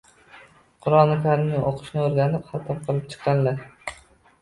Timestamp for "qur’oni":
0.85-1.17